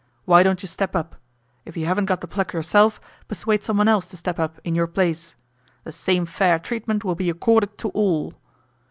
Why 0.25 0.41
don't 0.41 0.63
you 0.63 0.67
step 0.67 0.95
up? 0.95 1.15
If 1.63 1.77
you 1.77 1.85
haven't 1.85 2.05
got 2.07 2.21
the 2.21 2.27
pluck 2.27 2.53
yourself, 2.53 2.99
persuade 3.27 3.61
someone 3.61 3.87
else 3.87 4.07
to 4.07 4.17
step 4.17 4.39
up 4.39 4.59
in 4.63 4.73
your 4.73 4.87
place... 4.87 5.35
the 5.83 5.91
same 5.91 6.25
fair 6.25 6.57
treatment 6.57 7.03
will 7.05 7.13
be 7.13 7.29
accorded 7.29 7.77
to 7.77 7.89
all. 7.89 8.33